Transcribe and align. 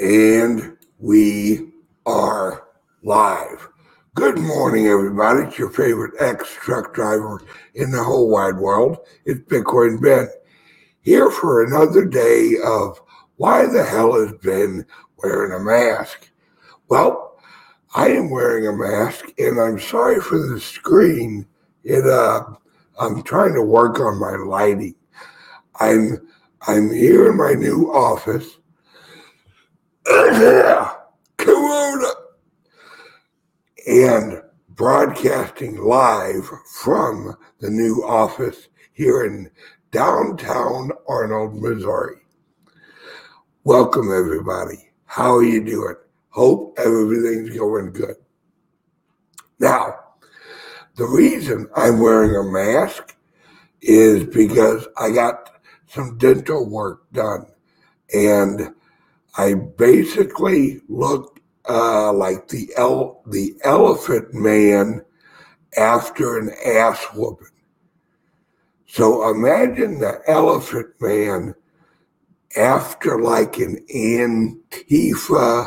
And 0.00 0.76
we 0.98 1.70
are 2.04 2.66
live. 3.04 3.68
Good 4.16 4.40
morning, 4.40 4.88
everybody. 4.88 5.46
It's 5.46 5.56
your 5.56 5.70
favorite 5.70 6.14
ex 6.18 6.52
truck 6.52 6.92
driver 6.92 7.40
in 7.74 7.92
the 7.92 8.02
whole 8.02 8.28
wide 8.28 8.56
world. 8.56 8.98
It's 9.24 9.40
Bitcoin 9.42 10.02
Ben 10.02 10.28
here 11.02 11.30
for 11.30 11.62
another 11.62 12.04
day 12.04 12.54
of 12.64 13.00
why 13.36 13.66
the 13.66 13.84
hell 13.84 14.16
is 14.16 14.32
Ben 14.42 14.84
wearing 15.22 15.52
a 15.52 15.60
mask? 15.60 16.28
Well, 16.88 17.38
I 17.94 18.08
am 18.08 18.30
wearing 18.30 18.66
a 18.66 18.72
mask, 18.72 19.26
and 19.38 19.60
I'm 19.60 19.78
sorry 19.78 20.20
for 20.20 20.38
the 20.38 20.58
screen. 20.58 21.46
It 21.84 22.04
uh, 22.04 22.42
I'm 22.98 23.22
trying 23.22 23.54
to 23.54 23.62
work 23.62 24.00
on 24.00 24.18
my 24.18 24.34
lighting. 24.44 24.96
I'm 25.78 26.26
I'm 26.66 26.90
here 26.90 27.30
in 27.30 27.36
my 27.36 27.52
new 27.52 27.92
office 27.92 28.58
Corona. 31.38 32.08
And 33.86 34.42
broadcasting 34.68 35.78
live 35.78 36.50
from 36.82 37.34
the 37.60 37.70
new 37.70 38.04
office 38.06 38.68
here 38.92 39.24
in 39.24 39.50
downtown 39.92 40.90
Arnold, 41.08 41.54
Missouri. 41.54 42.16
Welcome, 43.64 44.12
everybody. 44.12 44.90
How 45.06 45.36
are 45.36 45.42
you 45.42 45.64
doing? 45.64 45.96
Hope 46.28 46.76
everything's 46.78 47.56
going 47.56 47.92
good. 47.92 48.16
Now, 49.58 49.94
the 50.96 51.06
reason 51.06 51.66
I'm 51.74 51.98
wearing 51.98 52.36
a 52.36 52.42
mask 52.42 53.16
is 53.80 54.24
because 54.24 54.86
I 54.98 55.12
got 55.12 55.48
some 55.86 56.18
dental 56.18 56.68
work 56.68 57.10
done 57.12 57.46
and 58.12 58.73
I 59.36 59.54
basically 59.54 60.80
look 60.88 61.40
uh, 61.68 62.12
like 62.12 62.48
the 62.48 62.70
el- 62.76 63.22
the 63.26 63.54
elephant 63.64 64.32
man 64.32 65.04
after 65.76 66.38
an 66.38 66.50
ass 66.64 67.02
whooping. 67.14 67.48
So 68.86 69.28
imagine 69.28 69.98
the 69.98 70.20
elephant 70.28 70.94
man 71.00 71.54
after 72.56 73.20
like 73.20 73.58
an 73.58 73.84
Antifa 73.92 75.66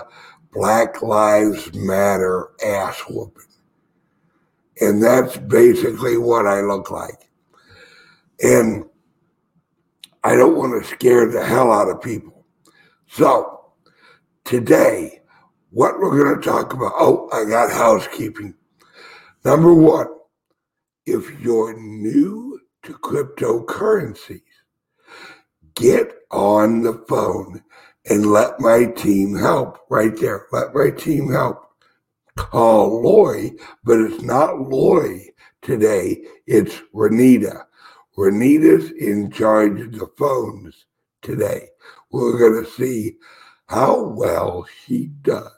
Black 0.54 1.02
Lives 1.02 1.74
Matter 1.74 2.50
ass 2.66 3.00
whooping. 3.10 3.44
And 4.80 5.04
that's 5.04 5.38
basically 5.38 6.18
what 6.18 6.46
I 6.46 6.62
look 6.62 6.90
like. 6.92 7.30
And 8.42 8.86
I 10.24 10.36
don't 10.36 10.56
want 10.56 10.82
to 10.82 10.90
scare 10.90 11.30
the 11.30 11.44
hell 11.44 11.72
out 11.72 11.90
of 11.90 12.02
people. 12.02 12.46
So 13.08 13.57
Today, 14.48 15.20
what 15.72 16.00
we're 16.00 16.24
going 16.24 16.40
to 16.40 16.50
talk 16.50 16.72
about. 16.72 16.94
Oh, 16.98 17.28
I 17.34 17.44
got 17.44 17.70
housekeeping. 17.70 18.54
Number 19.44 19.74
one, 19.74 20.08
if 21.06 21.38
you're 21.42 21.78
new 21.78 22.58
to 22.84 22.94
cryptocurrencies, 22.94 24.40
get 25.76 26.14
on 26.32 26.84
the 26.84 27.04
phone 27.10 27.62
and 28.10 28.28
let 28.28 28.58
my 28.62 28.86
team 28.86 29.36
help 29.36 29.80
right 29.90 30.16
there. 30.16 30.46
Let 30.54 30.74
my 30.74 30.92
team 30.92 31.30
help. 31.30 31.68
Call 32.38 33.02
Lori, 33.02 33.52
but 33.84 34.00
it's 34.00 34.24
not 34.24 34.62
Lori 34.62 35.34
today. 35.62 36.24
It's 36.46 36.82
Renita. 36.96 37.66
Renita's 38.18 38.92
in 38.92 39.30
charge 39.30 39.82
of 39.82 39.92
the 39.92 40.08
phones 40.18 40.86
today. 41.22 41.68
We're 42.14 42.40
going 42.40 42.64
to 42.64 42.72
see 42.72 43.18
how 43.68 44.02
well 44.04 44.66
she 44.86 45.08
does. 45.22 45.52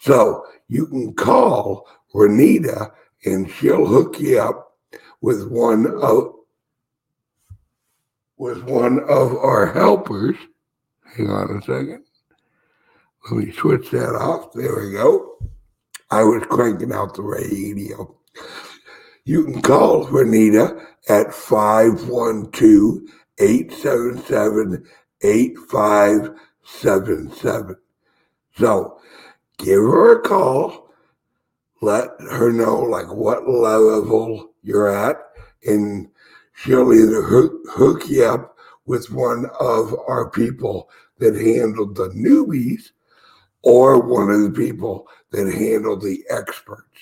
So 0.00 0.44
you 0.68 0.86
can 0.86 1.14
call 1.14 1.88
Renita 2.14 2.92
and 3.24 3.50
she'll 3.50 3.86
hook 3.86 4.20
you 4.20 4.38
up 4.40 4.76
with 5.20 5.48
one 5.48 5.86
of 6.02 6.34
with 8.36 8.64
one 8.64 8.98
of 9.08 9.36
our 9.36 9.72
helpers. 9.72 10.36
Hang 11.16 11.30
on 11.30 11.56
a 11.56 11.62
second. 11.62 12.04
Let 13.30 13.46
me 13.46 13.52
switch 13.52 13.90
that 13.90 14.14
off. 14.14 14.52
There 14.52 14.80
we 14.80 14.92
go. 14.92 15.38
I 16.10 16.22
was 16.24 16.42
cranking 16.50 16.92
out 16.92 17.14
the 17.14 17.22
radio. 17.22 18.14
You 19.24 19.44
can 19.44 19.62
call 19.62 20.06
Renita 20.06 20.84
at 21.08 21.32
512 21.32 23.00
877 23.38 24.84
seven 25.22 26.36
seven. 26.64 27.30
So 28.56 28.98
give 29.58 29.80
her 29.80 30.18
a 30.18 30.22
call. 30.22 30.90
Let 31.82 32.08
her 32.30 32.52
know 32.52 32.80
like 32.80 33.12
what 33.12 33.48
level 33.48 34.54
you're 34.62 34.88
at, 34.88 35.18
and 35.66 36.08
she'll 36.54 36.92
either 36.92 37.22
hook, 37.22 37.52
hook 37.68 38.08
you 38.08 38.24
up 38.24 38.56
with 38.86 39.10
one 39.10 39.46
of 39.60 39.94
our 40.08 40.30
people 40.30 40.88
that 41.18 41.34
handled 41.34 41.96
the 41.96 42.08
newbies 42.10 42.90
or 43.62 44.00
one 44.00 44.30
of 44.30 44.42
the 44.42 44.50
people 44.50 45.08
that 45.30 45.52
handled 45.52 46.02
the 46.02 46.22
experts. 46.30 46.98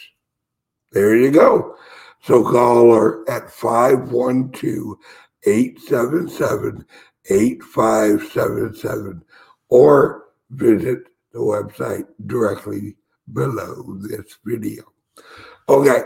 There 0.93 1.17
you 1.17 1.31
go. 1.31 1.77
So 2.23 2.43
call 2.45 2.95
her 2.95 3.29
at 3.29 3.51
512 3.51 4.97
877 5.45 6.87
8577 7.31 9.25
or 9.73 10.29
visit 10.51 10.99
the 11.33 11.39
website 11.39 12.05
directly 12.27 12.95
below 13.33 13.97
this 14.01 14.37
video. 14.45 14.83
Okay, 15.67 16.03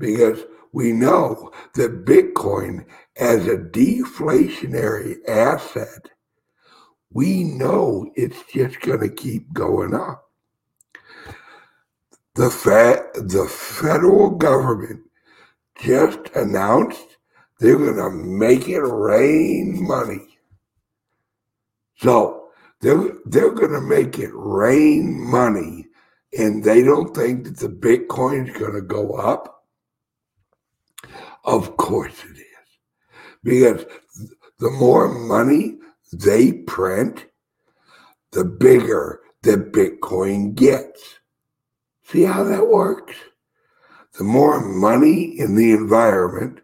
because 0.00 0.42
we 0.72 0.90
know 0.90 1.52
that 1.76 2.04
Bitcoin, 2.04 2.84
as 3.16 3.46
a 3.46 3.56
deflationary 3.56 5.18
asset, 5.28 6.10
we 7.12 7.44
know 7.44 8.10
it's 8.16 8.42
just 8.52 8.80
going 8.80 8.98
to 8.98 9.08
keep 9.08 9.52
going 9.52 9.94
up. 9.94 10.24
The, 12.34 12.50
Fed, 12.50 13.04
the 13.14 13.46
federal 13.48 14.30
government 14.30 15.02
just 15.78 16.18
announced 16.34 17.18
they're 17.60 17.78
going 17.78 17.94
to 17.94 18.10
make 18.10 18.68
it 18.68 18.80
rain 18.80 19.86
money. 19.86 20.40
So 21.98 22.48
they're, 22.80 23.12
they're 23.24 23.54
going 23.54 23.70
to 23.70 23.80
make 23.80 24.18
it 24.18 24.32
rain 24.34 25.16
money 25.30 25.85
and 26.38 26.64
they 26.64 26.82
don't 26.82 27.14
think 27.14 27.44
that 27.44 27.58
the 27.58 27.68
Bitcoin 27.68 28.48
is 28.48 28.56
going 28.56 28.74
to 28.74 28.82
go 28.82 29.14
up? 29.14 29.64
Of 31.44 31.76
course 31.76 32.24
it 32.24 32.38
is. 32.38 32.46
Because 33.42 33.84
the 34.58 34.70
more 34.70 35.08
money 35.08 35.78
they 36.12 36.52
print, 36.52 37.26
the 38.32 38.44
bigger 38.44 39.20
the 39.42 39.56
Bitcoin 39.56 40.54
gets. 40.54 41.20
See 42.04 42.22
how 42.22 42.44
that 42.44 42.68
works? 42.68 43.14
The 44.18 44.24
more 44.24 44.60
money 44.60 45.38
in 45.38 45.56
the 45.56 45.72
environment, 45.72 46.60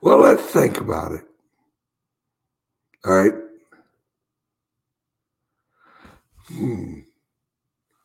Well, 0.02 0.18
let's 0.18 0.42
think 0.42 0.82
about 0.82 1.12
it. 1.12 1.24
All 3.06 3.16
right. 3.16 3.32
Hmm. 6.48 7.00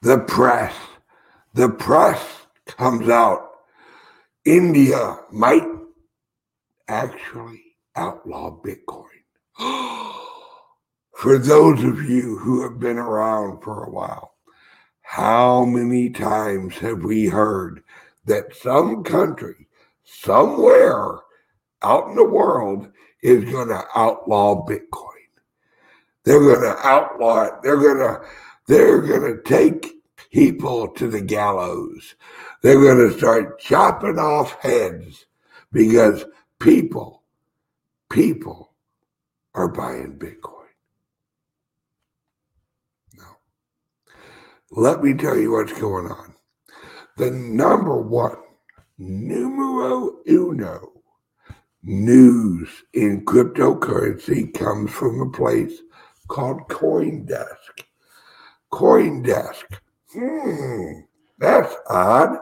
the 0.02 0.20
press, 0.20 0.76
the 1.54 1.70
press 1.70 2.22
comes 2.66 3.10
out. 3.10 3.50
India 4.46 5.20
might 5.32 5.68
actually 6.88 7.62
outlaw 7.96 8.60
Bitcoin. 8.62 9.06
For 11.16 11.38
those 11.38 11.84
of 11.84 12.04
you 12.10 12.38
who 12.40 12.64
have 12.64 12.80
been 12.80 12.98
around 12.98 13.62
for 13.62 13.84
a 13.84 13.90
while, 13.90 14.34
how 15.04 15.64
many 15.64 16.10
times 16.10 16.76
have 16.80 17.04
we 17.04 17.28
heard 17.28 17.84
that 18.26 18.56
some 18.56 19.04
country 19.04 19.68
somewhere 20.04 21.20
out 21.82 22.08
in 22.10 22.16
the 22.16 22.24
world 22.24 22.92
is 23.22 23.46
going 23.46 23.70
to 23.70 23.84
outlaw 23.96 24.66
Bitcoin? 24.66 25.10
They're 26.24 26.40
going 26.40 26.62
to 26.62 26.88
outlaw 26.88 27.44
it. 27.46 27.54
They're 27.64 27.78
going 27.78 27.98
to 27.98 28.22
they're 28.68 29.02
going 29.02 29.36
to 29.36 29.42
take 29.44 29.94
people 30.32 30.88
to 30.88 31.08
the 31.08 31.22
gallows. 31.22 32.16
They're 32.62 32.80
going 32.80 33.10
to 33.10 33.18
start 33.18 33.60
chopping 33.60 34.18
off 34.18 34.60
heads 34.62 35.26
because 35.72 36.26
people 36.60 37.24
people 38.10 38.74
are 39.54 39.68
buying 39.68 40.18
Bitcoin. 40.18 40.52
Now, 43.18 43.38
let 44.72 45.04
me 45.04 45.14
tell 45.14 45.38
you 45.38 45.52
what's 45.52 45.74
going 45.74 46.08
on. 46.08 46.36
The 47.18 47.32
number 47.32 48.02
one, 48.02 48.38
numero 48.98 50.20
uno 50.28 50.92
news 51.84 52.70
in 52.94 53.26
cryptocurrency 53.26 54.54
comes 54.54 54.92
from 54.92 55.22
a 55.22 55.30
place 55.32 55.80
called 56.28 56.62
Coindesk. 56.70 57.84
Coindesk. 58.72 59.80
Hmm, 60.14 61.02
that's 61.38 61.76
odd. 61.90 62.38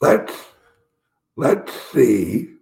Let's 0.00 0.34
let's 1.36 1.72
see 1.92 2.52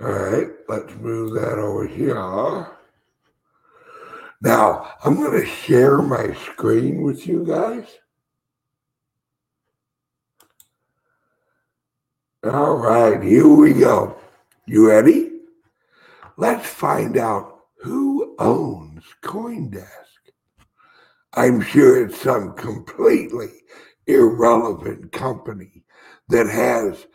All 0.00 0.12
right, 0.12 0.50
let's 0.68 0.94
move 0.94 1.34
that 1.34 1.58
over 1.58 1.84
here. 1.84 2.77
Now, 4.40 4.92
I'm 5.04 5.16
going 5.16 5.40
to 5.40 5.46
share 5.46 5.98
my 5.98 6.32
screen 6.34 7.02
with 7.02 7.26
you 7.26 7.44
guys. 7.44 7.86
All 12.44 12.76
right, 12.76 13.20
here 13.20 13.48
we 13.48 13.72
go. 13.72 14.16
You 14.64 14.88
ready? 14.88 15.32
Let's 16.36 16.66
find 16.66 17.16
out 17.16 17.62
who 17.82 18.36
owns 18.38 19.02
Coindesk. 19.22 19.88
I'm 21.34 21.60
sure 21.60 22.06
it's 22.06 22.20
some 22.20 22.54
completely 22.54 23.50
irrelevant 24.06 25.10
company 25.10 25.84
that 26.28 26.48
has 26.48 27.08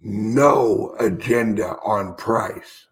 no 0.00 0.96
agenda 0.98 1.76
on 1.84 2.16
price. 2.16 2.86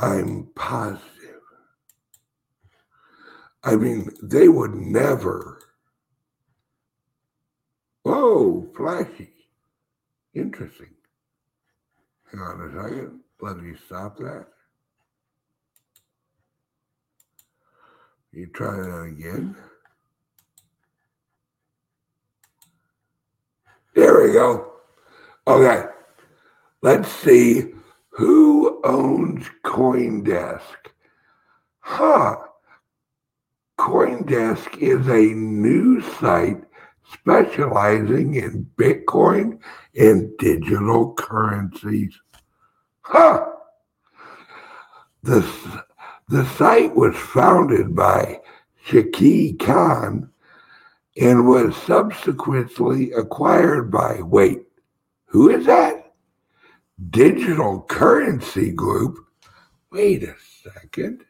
I'm 0.00 0.48
positive. 0.54 1.04
I 3.62 3.76
mean, 3.76 4.10
they 4.22 4.48
would 4.48 4.74
never. 4.74 5.60
Oh, 8.06 8.66
flashy. 8.74 9.30
Interesting. 10.34 10.94
Hang 12.32 12.40
on 12.40 12.60
a 12.62 12.82
second. 12.82 13.20
Let 13.42 13.58
me 13.58 13.74
stop 13.86 14.16
that. 14.18 14.46
You 18.32 18.46
try 18.46 18.76
that 18.76 19.02
again. 19.02 19.54
There 23.94 24.22
we 24.22 24.32
go. 24.32 24.72
Okay. 25.46 25.88
Let's 26.80 27.10
see 27.10 27.74
who 28.20 28.82
owns 28.84 29.46
Coindesk. 29.64 30.90
Huh. 31.78 32.36
Coindesk 33.78 34.76
is 34.76 35.08
a 35.08 35.34
news 35.34 36.04
site 36.16 36.62
specializing 37.14 38.34
in 38.34 38.68
Bitcoin 38.76 39.58
and 39.96 40.36
digital 40.36 41.14
currencies. 41.14 42.14
Huh. 43.00 43.46
The, 45.22 45.40
the 46.28 46.44
site 46.44 46.94
was 46.94 47.16
founded 47.16 47.96
by 47.96 48.40
Shakil 48.86 49.58
Khan 49.58 50.30
and 51.18 51.48
was 51.48 51.74
subsequently 51.74 53.12
acquired 53.12 53.90
by, 53.90 54.20
wait, 54.20 54.60
who 55.24 55.48
is 55.48 55.64
that? 55.64 55.99
Digital 57.08 57.80
Currency 57.82 58.72
Group. 58.72 59.16
Wait 59.90 60.22
a 60.22 60.34
second. 60.62 61.24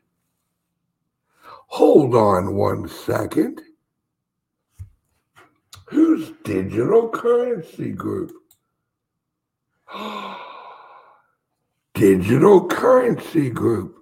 Hold 1.69 2.17
on 2.17 2.57
one 2.57 2.89
second. 2.89 3.61
Who's 5.87 6.33
Digital 6.43 7.09
Currency 7.09 7.93
Group? 7.93 8.33
Digital 11.95 12.67
Currency 12.67 13.51
Group. 13.51 13.97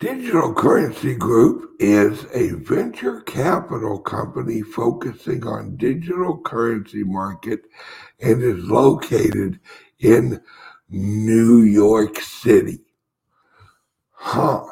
Digital 0.00 0.52
Currency 0.54 1.14
Group 1.14 1.66
is 1.78 2.26
a 2.34 2.50
venture 2.50 3.20
capital 3.22 3.98
company 3.98 4.62
focusing 4.62 5.46
on 5.46 5.76
digital 5.76 6.38
currency 6.38 7.02
market 7.04 7.60
and 8.20 8.42
is 8.42 8.64
located 8.64 9.60
in 9.98 10.40
New 10.88 11.62
York 11.62 12.20
City. 12.20 12.80
Huh. 14.12 14.64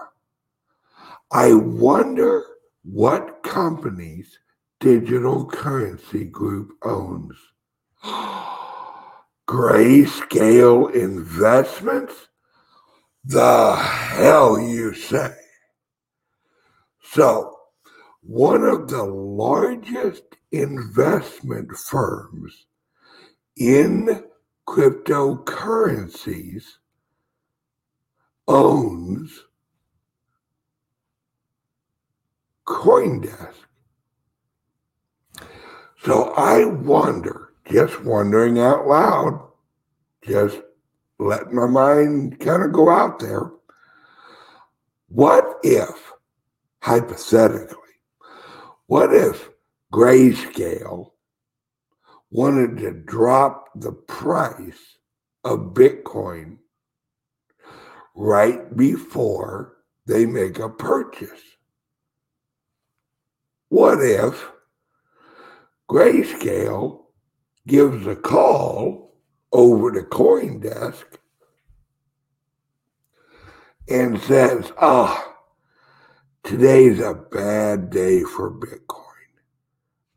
I 1.30 1.54
wonder 1.54 2.44
what 2.82 3.42
companies 3.42 4.38
Digital 4.80 5.46
Currency 5.46 6.24
Group 6.26 6.72
owns. 6.82 7.36
Grayscale 9.48 10.94
Investments? 10.94 12.28
The 13.24 13.74
hell 13.76 14.60
you 14.60 14.94
say? 14.94 15.34
So, 17.02 17.56
one 18.22 18.64
of 18.64 18.88
the 18.88 19.04
largest 19.04 20.24
investment 20.52 21.70
firms 21.76 22.66
in 23.56 24.24
cryptocurrencies 24.66 26.64
owns 28.48 29.44
Coindesk. 32.66 33.54
So 36.02 36.34
I 36.36 36.64
wonder, 36.64 37.50
just 37.70 38.04
wondering 38.04 38.58
out 38.58 38.86
loud, 38.86 39.40
just 40.26 40.60
let 41.18 41.52
my 41.52 41.66
mind 41.66 42.40
kind 42.40 42.62
of 42.62 42.72
go 42.72 42.90
out 42.90 43.18
there. 43.20 43.50
What 45.08 45.60
if, 45.62 46.12
hypothetically, 46.80 47.78
what 48.86 49.14
if 49.14 49.48
Grayscale 49.92 51.13
wanted 52.34 52.76
to 52.76 52.90
drop 52.90 53.68
the 53.76 53.92
price 53.92 54.98
of 55.44 55.72
Bitcoin 55.72 56.58
right 58.16 58.76
before 58.76 59.76
they 60.06 60.26
make 60.26 60.58
a 60.58 60.68
purchase? 60.68 61.40
What 63.68 64.02
if 64.02 64.50
Grayscale 65.88 67.04
gives 67.68 68.04
a 68.04 68.16
call 68.16 69.14
over 69.52 69.92
to 69.92 70.00
Coindesk 70.00 71.04
and 73.88 74.20
says, 74.20 74.72
ah, 74.80 75.36
today's 76.42 76.98
a 76.98 77.14
bad 77.14 77.90
day 77.90 78.24
for 78.24 78.50
Bitcoin. 78.50 79.04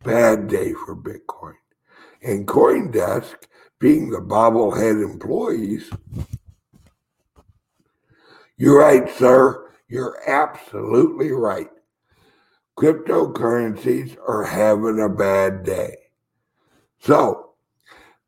Bad 0.04 0.48
day 0.48 0.74
for 0.74 0.96
Bitcoin. 0.96 1.54
And 2.22 2.48
Coindesk, 2.48 3.36
being 3.80 4.10
the 4.10 4.20
bobblehead 4.20 5.04
employees, 5.04 5.90
you're 8.58 8.80
right, 8.80 9.10
sir. 9.18 9.72
You're 9.88 10.18
absolutely 10.28 11.32
right 11.32 11.70
cryptocurrencies 12.78 14.16
are 14.28 14.44
having 14.44 15.02
a 15.02 15.10
bad 15.10 15.64
day. 15.64 15.96
So 17.00 17.54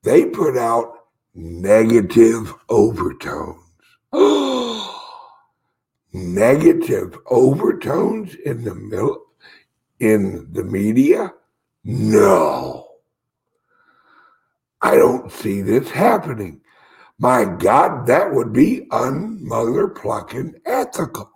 they 0.03 0.25
put 0.25 0.57
out 0.57 0.93
negative 1.35 2.53
overtones. 2.67 3.63
negative 6.13 7.17
overtones 7.27 8.33
in 8.33 8.63
the 8.63 8.73
mil- 8.73 9.25
in 9.99 10.51
the 10.51 10.63
media? 10.63 11.33
No. 11.83 12.88
I 14.81 14.95
don't 14.95 15.31
see 15.31 15.61
this 15.61 15.91
happening. 15.91 16.61
My 17.19 17.45
God, 17.45 18.07
that 18.07 18.33
would 18.33 18.53
be 18.53 18.87
unmother 18.91 19.89
plucking 19.89 20.55
ethical. 20.65 21.31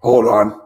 Hold 0.00 0.26
on. 0.26 0.60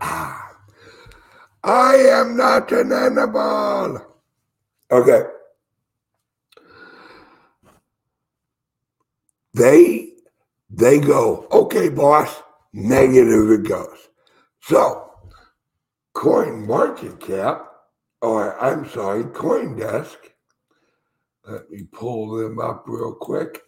Ah, 0.00 0.56
I 1.64 1.96
am 1.96 2.36
not 2.36 2.72
an 2.72 2.92
animal. 2.92 4.02
Okay. 4.90 5.22
They 9.54 10.12
they 10.70 11.00
go, 11.00 11.46
okay, 11.52 11.88
boss, 11.90 12.42
negative 12.76 13.50
it 13.50 13.68
goes. 13.68 14.08
So 14.60 15.10
CoinMarketCap, 16.14 17.64
or 18.20 18.60
I'm 18.62 18.88
sorry, 18.88 19.24
CoinDesk. 19.24 20.16
Let 21.46 21.70
me 21.70 21.84
pull 21.90 22.36
them 22.36 22.58
up 22.60 22.84
real 22.86 23.14
quick. 23.14 23.62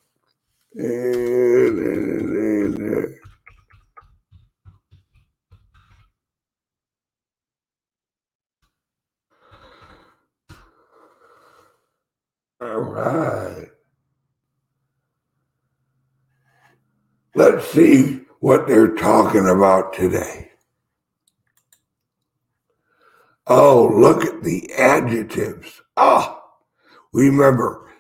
All 12.61 12.81
right. 12.81 13.69
Let's 17.35 17.69
see 17.69 18.28
what 18.41 18.67
they're 18.67 18.95
talking 18.95 19.49
about 19.49 19.93
today. 19.93 20.51
Oh, 23.47 23.91
look 23.95 24.25
at 24.25 24.43
the 24.43 24.73
adjectives. 24.75 25.81
Ah, 25.97 26.41
remember, 27.13 27.91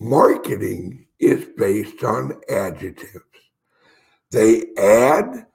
marketing 0.00 1.06
is 1.18 1.46
based 1.56 2.02
on 2.02 2.40
adjectives. 2.50 3.24
They 4.30 4.64
add 4.76 5.46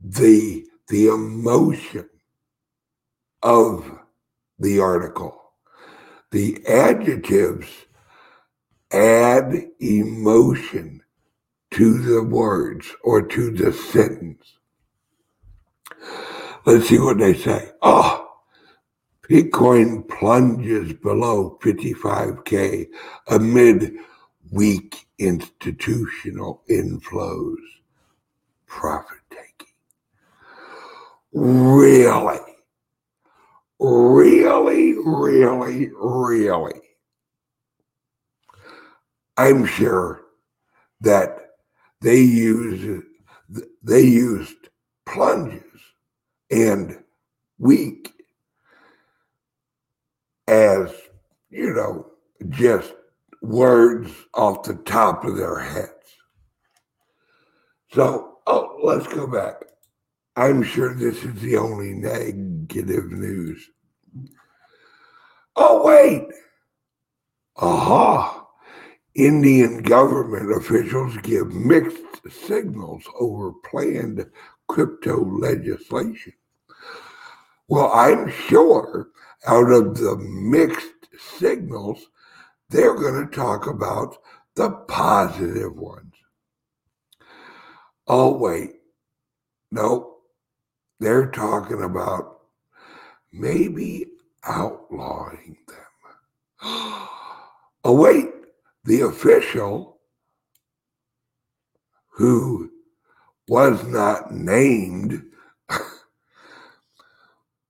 the 0.00 0.66
the 0.88 1.08
emotion 1.08 2.08
of 3.42 3.98
the 4.58 4.80
article 4.80 5.46
the 6.30 6.64
adjectives 6.66 7.68
add 8.92 9.54
emotion 9.80 11.00
to 11.76 11.98
the 11.98 12.22
words 12.22 12.94
or 13.04 13.22
to 13.22 13.50
the 13.50 13.72
sentence. 13.72 14.58
Let's 16.64 16.88
see 16.88 16.98
what 16.98 17.18
they 17.18 17.34
say. 17.34 17.70
Oh, 17.82 18.28
Bitcoin 19.28 20.08
plunges 20.08 20.92
below 20.94 21.58
55K 21.62 22.86
amid 23.28 23.94
weak 24.50 25.06
institutional 25.18 26.62
inflows. 26.68 27.56
Profit 28.66 29.18
taking. 29.30 29.72
Really? 31.32 32.40
really, 33.78 34.94
really, 35.04 35.90
really, 35.94 36.80
I'm 39.36 39.66
sure 39.66 40.22
that 41.02 41.45
they 42.00 42.20
use 42.20 43.02
they 43.82 44.02
used 44.02 44.68
plunges 45.06 45.62
and 46.50 46.98
weak 47.58 48.12
as 50.48 50.92
you 51.50 51.72
know 51.72 52.06
just 52.48 52.92
words 53.42 54.10
off 54.34 54.62
the 54.64 54.74
top 54.84 55.24
of 55.24 55.36
their 55.36 55.58
heads. 55.58 55.90
So, 57.92 58.38
oh, 58.46 58.78
let's 58.82 59.06
go 59.06 59.26
back. 59.26 59.54
I'm 60.36 60.62
sure 60.62 60.94
this 60.94 61.24
is 61.24 61.34
the 61.40 61.56
only 61.56 61.94
negative 61.94 63.10
news. 63.10 63.70
Oh, 65.54 65.86
wait. 65.86 66.28
Aha. 67.56 68.35
Indian 69.16 69.82
government 69.82 70.56
officials 70.56 71.16
give 71.18 71.52
mixed 71.52 71.98
signals 72.30 73.04
over 73.18 73.52
planned 73.64 74.26
crypto 74.68 75.24
legislation. 75.24 76.34
Well, 77.68 77.90
I'm 77.92 78.30
sure 78.30 79.08
out 79.46 79.70
of 79.70 79.96
the 79.96 80.16
mixed 80.18 81.08
signals, 81.38 82.06
they're 82.68 82.94
going 82.94 83.28
to 83.28 83.34
talk 83.34 83.66
about 83.66 84.18
the 84.54 84.70
positive 84.70 85.74
ones. 85.76 86.14
Oh, 88.06 88.36
wait. 88.36 88.72
Nope 89.70 90.16
they're 91.00 91.30
talking 91.30 91.82
about 91.82 92.38
maybe 93.32 94.06
outlawing 94.44 95.56
them. 95.68 95.76
oh, 96.62 97.08
wait, 97.84 98.28
the 98.86 99.00
official 99.00 99.98
who 102.10 102.70
was 103.48 103.84
not 103.84 104.32
named, 104.32 105.22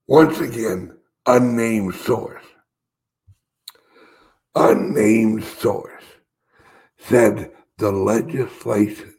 once 0.06 0.38
again, 0.40 0.96
unnamed 1.26 1.94
source, 1.94 2.44
unnamed 4.54 5.42
source 5.42 6.04
said 6.98 7.50
the 7.78 7.90
legislation 7.90 9.14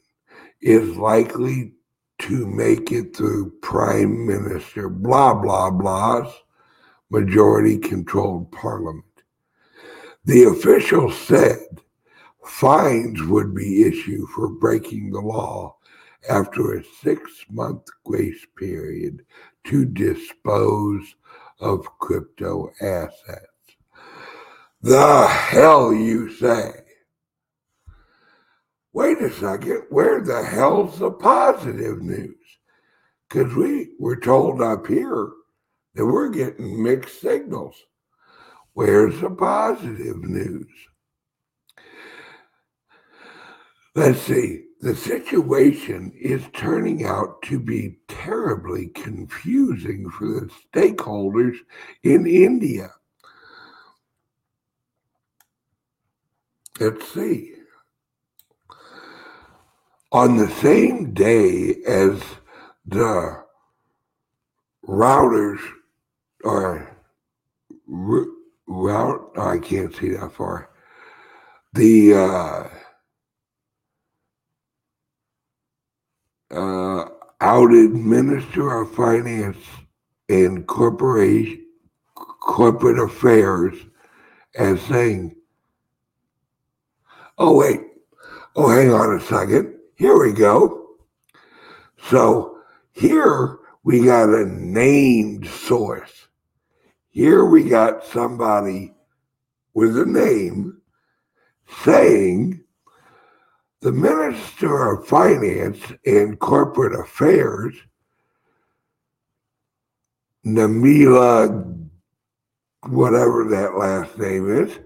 is 0.62 0.98
likely 0.98 1.74
to 2.20 2.48
make 2.48 2.92
it 2.92 3.16
through 3.16 3.52
prime 3.62 4.26
minister, 4.26 4.90
blah, 4.90 5.34
blah, 5.34 5.70
blah's 5.70 6.34
majority 7.12 7.78
controlled 7.78 8.52
parliament. 8.52 9.04
The 10.26 10.44
official 10.44 11.12
said 11.12 11.60
fines 12.48 13.22
would 13.24 13.54
be 13.54 13.84
issued 13.84 14.28
for 14.30 14.48
breaking 14.48 15.12
the 15.12 15.20
law 15.20 15.76
after 16.30 16.74
a 16.74 16.84
six 17.02 17.46
month 17.50 17.84
grace 18.04 18.46
period 18.58 19.24
to 19.66 19.86
dispose 19.86 21.16
of 21.60 21.86
crypto 22.00 22.72
assets. 22.82 23.48
The 24.82 25.28
hell 25.28 25.94
you 25.94 26.32
say? 26.34 26.72
Wait 28.94 29.22
a 29.22 29.32
second, 29.32 29.84
where 29.90 30.22
the 30.22 30.44
hell's 30.44 31.00
the 31.00 31.12
positive 31.12 32.02
news? 32.02 32.36
Because 33.30 33.54
we 33.54 33.90
were 34.00 34.20
told 34.20 34.62
up 34.62 34.88
here 34.88 35.30
that 35.96 36.06
we're 36.06 36.30
getting 36.30 36.82
mixed 36.82 37.22
signals. 37.22 37.76
Where's 38.74 39.20
the 39.20 39.30
positive 39.30 40.24
news? 40.24 40.68
Let's 43.98 44.22
see. 44.22 44.66
The 44.80 44.96
situation 44.96 46.12
is 46.16 46.44
turning 46.54 47.04
out 47.04 47.42
to 47.46 47.58
be 47.58 47.98
terribly 48.08 48.90
confusing 48.90 50.12
for 50.12 50.28
the 50.28 50.52
stakeholders 50.72 51.58
in 52.04 52.28
India. 52.28 52.92
Let's 56.80 57.12
see. 57.12 57.56
On 60.12 60.38
the 60.38 60.52
same 60.52 61.16
day 61.16 61.78
as 61.88 62.22
the 62.86 63.46
routers 64.88 65.60
or 66.44 66.96
route, 67.88 69.32
I 69.40 69.58
can't 69.58 69.96
see 69.96 70.10
that 70.10 70.34
far. 70.34 70.70
The 71.74 72.14
uh, 72.14 72.68
uh, 76.52 77.06
outed 77.42 77.92
Minister 77.92 78.82
of 78.82 78.94
Finance 78.96 79.58
and 80.30 80.66
Corporation 80.68 81.66
Corporate 82.16 83.00
Affairs 83.00 83.78
as 84.56 84.82
saying, 84.84 85.36
"Oh 87.38 87.58
wait, 87.58 87.82
oh 88.56 88.70
hang 88.70 88.92
on 88.92 89.16
a 89.16 89.22
second, 89.22 89.76
here 89.96 90.18
we 90.18 90.34
go." 90.34 90.96
So 92.10 92.60
here 92.92 93.60
we 93.84 94.06
got 94.06 94.30
a 94.30 94.46
named 94.46 95.48
source. 95.48 96.28
Here 97.10 97.46
we 97.46 97.64
got 97.64 98.06
somebody 98.06 98.94
with 99.74 99.98
a 99.98 100.06
name 100.06 100.82
saying 101.84 102.64
the 103.82 103.92
Minister 103.92 104.92
of 104.92 105.08
Finance 105.08 105.80
and 106.06 106.40
Corporate 106.40 107.00
Affairs, 107.00 107.76
Namila, 110.46 111.88
whatever 112.88 113.48
that 113.50 113.78
last 113.78 114.18
name 114.18 114.50
is, 114.64 114.80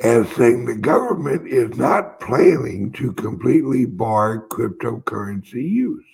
as 0.00 0.28
saying 0.30 0.64
the 0.64 0.74
government 0.74 1.46
is 1.46 1.76
not 1.76 2.18
planning 2.18 2.90
to 2.92 3.12
completely 3.12 3.84
bar 3.84 4.48
cryptocurrency 4.48 5.68
use. 5.68 6.04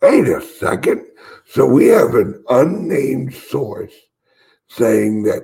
Wait 0.00 0.28
a 0.28 0.40
second. 0.40 1.04
So 1.46 1.66
we 1.66 1.86
have 1.86 2.14
an 2.14 2.44
unnamed 2.48 3.34
source 3.34 3.94
saying 4.68 5.24
that 5.24 5.42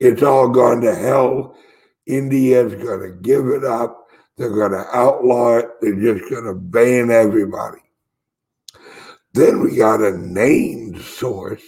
it's 0.00 0.22
all 0.22 0.48
gone 0.48 0.80
to 0.80 0.94
hell. 0.94 1.56
India's 2.06 2.74
going 2.74 3.08
to 3.08 3.16
give 3.22 3.46
it 3.46 3.64
up 3.64 4.01
they're 4.42 4.50
going 4.50 4.72
to 4.72 4.96
outlaw 4.96 5.58
it. 5.58 5.68
They're 5.80 6.16
just 6.16 6.28
going 6.28 6.46
to 6.46 6.54
ban 6.54 7.12
everybody. 7.12 7.78
Then 9.34 9.60
we 9.60 9.76
got 9.76 10.02
a 10.02 10.18
named 10.18 11.00
source, 11.00 11.62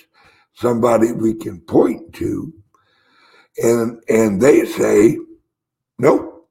somebody 0.54 1.12
we 1.12 1.34
can 1.34 1.60
point 1.60 2.12
to, 2.14 2.52
and 3.58 4.02
and 4.08 4.42
they 4.42 4.66
say, 4.66 5.16
nope, 5.98 6.48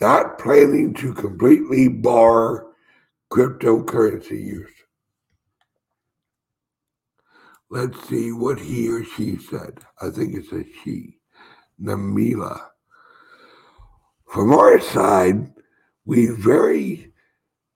not 0.00 0.38
planning 0.38 0.92
to 0.94 1.14
completely 1.14 1.86
bar 1.88 2.66
cryptocurrency 3.32 4.44
use. 4.44 4.70
Let's 7.70 8.08
see 8.08 8.32
what 8.32 8.58
he 8.58 8.90
or 8.90 9.04
she 9.04 9.36
said. 9.36 9.78
I 10.00 10.10
think 10.10 10.34
it's 10.34 10.52
a 10.52 10.64
she, 10.82 11.20
Namila. 11.80 12.71
From 14.32 14.50
our 14.50 14.80
side, 14.80 15.52
we 16.06 16.28
very 16.28 17.12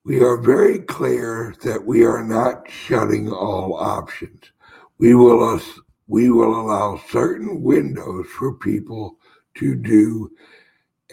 we 0.06 0.22
are 0.22 0.38
very 0.38 0.78
clear 0.78 1.54
that 1.62 1.84
we 1.84 2.02
are 2.02 2.24
not 2.24 2.70
shutting 2.70 3.30
all 3.30 3.74
options. 3.74 4.52
We 4.96 5.14
will 5.14 5.60
we 6.06 6.30
will 6.30 6.58
allow 6.58 6.96
certain 7.10 7.60
windows 7.60 8.28
for 8.28 8.54
people 8.54 9.18
to 9.56 9.74
do 9.74 10.30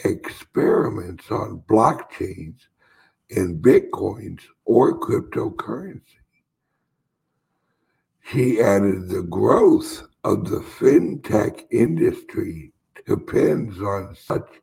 experiments 0.06 1.29
on 1.29 1.63
blockchains 1.67 2.60
and 3.29 3.62
bitcoins 3.62 4.43
or 4.63 4.97
cryptocurrency. 4.97 6.23
She 8.32 8.62
added 8.62 9.10
the 9.10 9.23
growth 9.23 10.08
of 10.23 10.49
the 10.49 10.62
fintech 10.62 11.65
industry 11.69 12.71
depends 13.06 13.82
on 13.82 14.15
such 14.15 14.62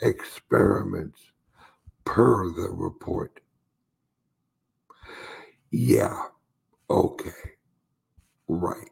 experiments 0.00 1.20
per 2.04 2.50
the 2.50 2.68
report. 2.70 3.40
Yeah, 5.70 6.24
okay, 6.88 7.30
right. 8.48 8.90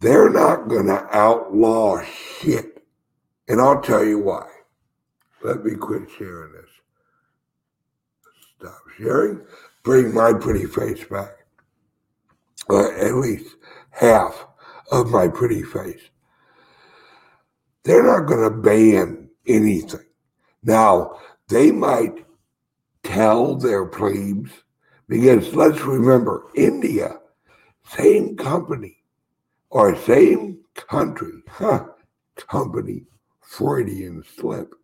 They're 0.00 0.30
not 0.30 0.68
going 0.68 0.86
to 0.86 1.06
outlaw 1.16 2.02
shit. 2.02 2.84
And 3.48 3.60
I'll 3.60 3.80
tell 3.80 4.04
you 4.04 4.18
why. 4.18 4.46
Let 5.42 5.64
me 5.64 5.76
quit 5.76 6.08
sharing 6.18 6.52
this. 6.52 6.70
Stop 8.58 8.80
sharing. 8.98 9.42
Bring 9.84 10.12
my 10.12 10.32
pretty 10.32 10.66
face 10.66 11.04
back. 11.04 11.46
Or 12.68 12.92
at 12.92 13.14
least 13.14 13.54
half 13.90 14.46
of 14.90 15.10
my 15.10 15.28
pretty 15.28 15.62
face. 15.62 16.10
They're 17.86 18.02
not 18.02 18.26
going 18.26 18.42
to 18.42 18.56
ban 18.56 19.30
anything. 19.46 20.04
Now, 20.64 21.20
they 21.48 21.70
might 21.70 22.26
tell 23.04 23.54
their 23.54 23.86
plebes, 23.86 24.50
because 25.08 25.54
let's 25.54 25.80
remember, 25.82 26.48
India, 26.56 27.20
same 27.88 28.36
company 28.36 29.04
or 29.70 29.94
same 29.94 30.58
country, 30.74 31.44
huh, 31.48 31.84
company, 32.34 33.04
Freudian 33.40 34.24
slip, 34.36 34.74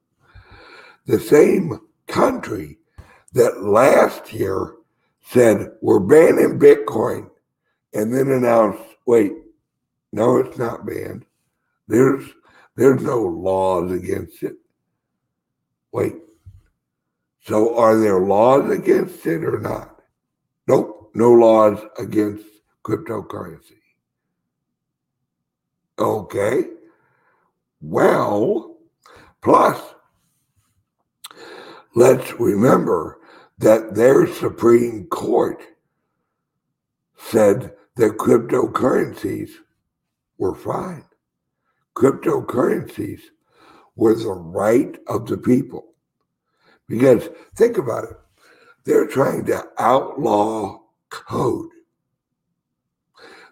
the 1.06 1.18
same 1.18 1.80
country 2.06 2.78
that 3.32 3.64
last 3.64 4.32
year 4.32 4.76
said, 5.22 5.72
we're 5.80 5.98
banning 5.98 6.60
Bitcoin, 6.60 7.28
and 7.94 8.14
then 8.14 8.30
announced, 8.30 8.84
wait, 9.06 9.32
no, 10.12 10.36
it's 10.36 10.56
not 10.56 10.86
banned. 10.86 11.24
There's 11.88 12.24
there's 12.76 13.02
no 13.02 13.22
laws 13.22 13.92
against 13.92 14.42
it. 14.42 14.56
Wait. 15.92 16.14
So 17.44 17.76
are 17.76 17.98
there 17.98 18.20
laws 18.20 18.70
against 18.70 19.26
it 19.26 19.44
or 19.44 19.58
not? 19.58 20.00
Nope, 20.66 21.10
no 21.14 21.32
laws 21.32 21.80
against 21.98 22.44
cryptocurrency. 22.84 23.78
Okay. 25.98 26.64
Well, 27.80 28.76
plus, 29.42 29.80
let's 31.94 32.32
remember 32.40 33.18
that 33.58 33.94
their 33.94 34.26
Supreme 34.26 35.06
Court 35.06 35.62
said 37.18 37.72
that 37.96 38.16
cryptocurrencies 38.16 39.50
were 40.38 40.54
fine 40.54 41.04
cryptocurrencies 41.94 43.20
were 43.96 44.14
the 44.14 44.32
right 44.32 44.98
of 45.06 45.26
the 45.26 45.36
people. 45.36 45.94
Because 46.88 47.28
think 47.54 47.78
about 47.78 48.04
it, 48.04 48.16
they're 48.84 49.06
trying 49.06 49.44
to 49.46 49.64
outlaw 49.78 50.80
code. 51.10 51.70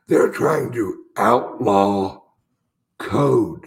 They're 0.09 0.33
trying 0.33 0.73
to 0.73 1.05
outlaw 1.17 2.23
code. 2.99 3.67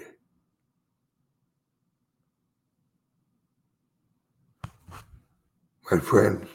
My 5.91 5.99
friends, 5.99 6.49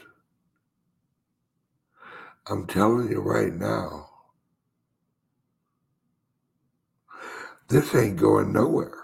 I'm 2.47 2.67
telling 2.67 3.09
you 3.09 3.21
right 3.21 3.53
now, 3.53 4.08
This 7.69 7.93
ain't 7.93 8.17
going 8.17 8.51
nowhere. 8.51 8.97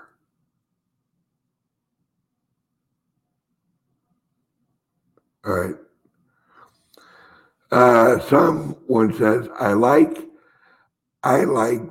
All 5.45 5.53
right. 5.53 5.75
Uh, 7.71 8.19
someone 8.21 9.13
says, 9.13 9.47
I 9.59 9.73
like, 9.73 10.17
I 11.23 11.43
like 11.43 11.81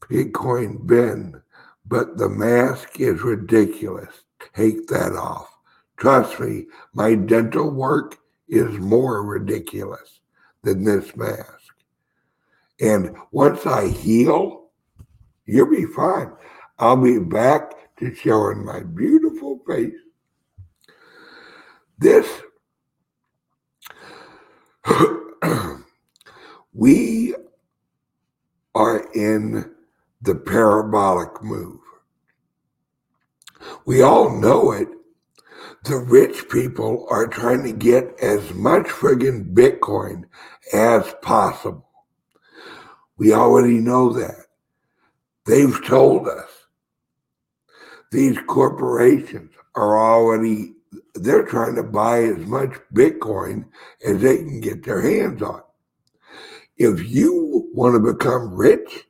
Bitcoin 0.00 0.84
Ben, 0.84 1.40
but 1.86 2.18
the 2.18 2.28
mask 2.28 2.98
is 2.98 3.22
ridiculous. 3.22 4.24
Take 4.54 4.88
that 4.88 5.12
off. 5.12 5.48
Trust 5.96 6.40
me, 6.40 6.66
my 6.92 7.14
dental 7.14 7.70
work 7.70 8.18
is 8.48 8.76
more 8.78 9.22
ridiculous 9.22 10.20
than 10.62 10.82
this 10.82 11.14
mask. 11.14 11.74
And 12.80 13.16
once 13.30 13.66
I 13.66 13.88
heal, 13.88 14.63
you'll 15.46 15.70
be 15.70 15.86
fine. 15.86 16.32
I'll 16.78 16.96
be 16.96 17.18
back 17.18 17.96
to 17.98 18.14
showing 18.14 18.64
my 18.64 18.80
beautiful 18.80 19.60
face. 19.66 19.94
This, 21.98 22.28
we 26.72 27.34
are 28.74 29.08
in 29.14 29.72
the 30.22 30.34
parabolic 30.34 31.42
move. 31.42 31.80
We 33.86 34.02
all 34.02 34.30
know 34.30 34.72
it. 34.72 34.88
The 35.84 35.98
rich 35.98 36.48
people 36.48 37.06
are 37.10 37.26
trying 37.26 37.62
to 37.64 37.72
get 37.72 38.18
as 38.20 38.52
much 38.54 38.86
friggin' 38.86 39.54
Bitcoin 39.54 40.24
as 40.72 41.14
possible. 41.22 41.88
We 43.16 43.32
already 43.32 43.78
know 43.78 44.12
that. 44.14 44.43
They've 45.46 45.84
told 45.84 46.28
us. 46.28 46.48
These 48.10 48.38
corporations 48.46 49.50
are 49.74 49.98
already, 49.98 50.74
they're 51.14 51.44
trying 51.44 51.74
to 51.74 51.82
buy 51.82 52.22
as 52.22 52.46
much 52.46 52.70
Bitcoin 52.92 53.66
as 54.06 54.22
they 54.22 54.38
can 54.38 54.60
get 54.60 54.84
their 54.84 55.00
hands 55.00 55.42
on. 55.42 55.62
If 56.76 57.08
you 57.08 57.70
want 57.74 57.94
to 57.94 58.12
become 58.12 58.54
rich, 58.54 59.06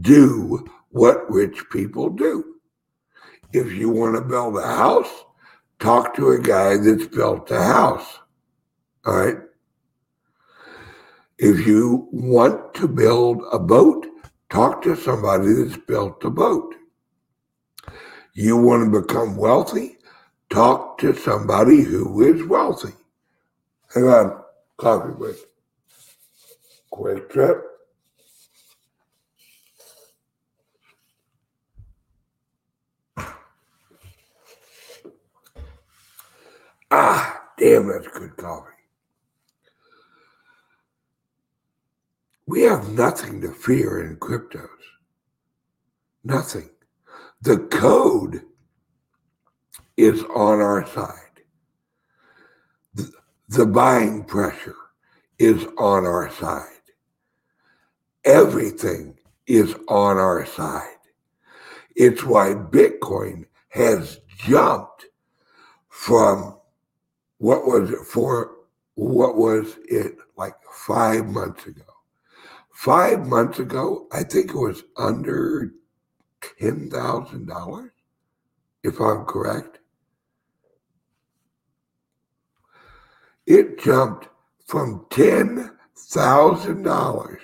do 0.00 0.66
what 0.90 1.30
rich 1.30 1.64
people 1.70 2.10
do. 2.10 2.56
If 3.52 3.72
you 3.72 3.90
want 3.90 4.16
to 4.16 4.22
build 4.22 4.56
a 4.56 4.66
house, 4.66 5.24
talk 5.78 6.14
to 6.16 6.30
a 6.30 6.38
guy 6.38 6.76
that's 6.76 7.06
built 7.06 7.50
a 7.50 7.62
house. 7.62 8.18
All 9.04 9.16
right. 9.16 9.38
If 11.38 11.66
you 11.66 12.08
want 12.12 12.74
to 12.74 12.86
build 12.86 13.42
a 13.50 13.58
boat, 13.58 14.06
talk 14.52 14.82
to 14.82 14.94
somebody 14.94 15.50
that's 15.54 15.78
built 15.78 16.22
a 16.24 16.28
boat. 16.28 16.74
You 18.34 18.58
want 18.58 18.92
to 18.92 19.00
become 19.00 19.34
wealthy, 19.34 19.96
talk 20.50 20.98
to 20.98 21.14
somebody 21.14 21.80
who 21.80 22.20
is 22.20 22.46
wealthy. 22.46 22.92
Hang 23.94 24.04
on, 24.04 24.42
coffee 24.76 25.14
break. 25.14 25.36
Quick 26.90 27.30
trip. 27.30 27.64
Ah, 36.90 37.42
damn, 37.56 37.88
that's 37.88 38.06
good 38.08 38.36
coffee. 38.36 38.71
We 42.46 42.62
have 42.62 42.90
nothing 42.90 43.40
to 43.42 43.52
fear 43.52 44.04
in 44.04 44.16
cryptos. 44.16 44.68
Nothing. 46.24 46.70
The 47.40 47.58
code 47.58 48.42
is 49.96 50.22
on 50.24 50.60
our 50.60 50.86
side. 50.86 51.16
The, 52.94 53.12
the 53.48 53.66
buying 53.66 54.24
pressure 54.24 54.76
is 55.38 55.64
on 55.78 56.04
our 56.04 56.30
side. 56.32 56.66
Everything 58.24 59.18
is 59.46 59.74
on 59.88 60.18
our 60.18 60.46
side. 60.46 60.88
It's 61.94 62.24
why 62.24 62.54
Bitcoin 62.54 63.46
has 63.68 64.20
jumped 64.38 65.06
from 65.88 66.58
what 67.38 67.66
was 67.66 67.90
it 67.90 68.06
for 68.06 68.56
what 68.94 69.36
was 69.36 69.78
it 69.88 70.16
like 70.36 70.54
five 70.86 71.26
months 71.26 71.66
ago 71.66 71.91
five 72.72 73.26
months 73.26 73.58
ago 73.58 74.06
i 74.12 74.22
think 74.22 74.50
it 74.50 74.56
was 74.56 74.84
under 74.96 75.72
$10000 76.60 77.90
if 78.82 79.00
i'm 79.00 79.24
correct 79.24 79.78
it 83.46 83.78
jumped 83.78 84.28
from 84.66 85.06
$10000 85.10 87.38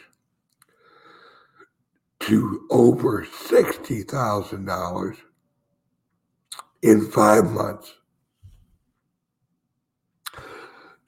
to 2.20 2.66
over 2.70 3.24
$60000 3.24 5.16
in 6.82 7.10
five 7.10 7.50
months 7.50 7.94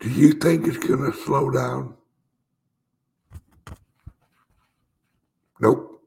Do 0.01 0.09
you 0.09 0.33
think 0.33 0.67
it's 0.67 0.79
going 0.79 1.13
to 1.13 1.17
slow 1.17 1.51
down? 1.51 1.95
Nope. 5.61 6.03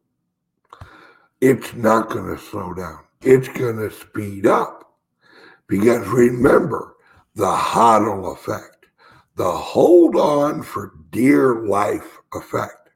It's 1.39 1.73
not 1.75 2.09
going 2.09 2.35
to 2.35 2.41
slow 2.41 2.73
down. 2.73 3.01
It's 3.21 3.47
going 3.49 3.77
to 3.77 3.91
speed 3.91 4.47
up. 4.47 4.95
Because 5.67 6.07
remember 6.07 6.95
the 7.35 7.55
hodl 7.55 8.33
effect, 8.33 8.87
the 9.35 9.51
hold 9.51 10.15
on 10.15 10.63
for 10.63 10.93
dear 11.11 11.63
life 11.65 12.17
effect. 12.33 12.89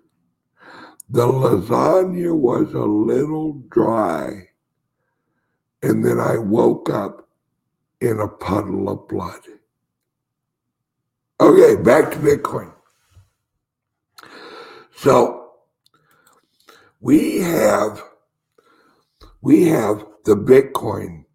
The 1.09 1.27
lasagna 1.27 2.35
was 2.35 2.73
a 2.73 2.79
little 2.79 3.53
dry. 3.69 4.49
And 5.81 6.05
then 6.05 6.19
I 6.19 6.37
woke 6.37 6.89
up 6.89 7.27
in 7.99 8.19
a 8.19 8.27
puddle 8.27 8.89
of 8.89 9.07
blood. 9.07 9.41
Okay, 11.39 11.81
back 11.81 12.11
to 12.11 12.17
Bitcoin. 12.17 12.73
So 14.95 15.53
we 16.99 17.39
have 17.39 18.03
we 19.41 19.63
have 19.69 20.05
the 20.25 20.35
Bitcoin 20.35 21.25